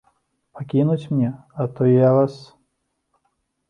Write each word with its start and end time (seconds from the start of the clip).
Пакінуць 0.59 1.09
мне, 1.13 1.29
а 1.61 1.69
то 1.77 1.93
я 1.93 2.09
вас! 2.19 2.43